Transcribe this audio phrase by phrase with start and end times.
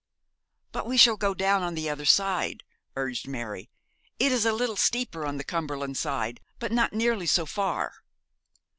[0.71, 2.63] 'But we shall go down on the other side,'
[2.95, 3.69] urged Mary.
[4.17, 7.93] 'It is a little steeper on the Cumberland side, but not nearly so far.'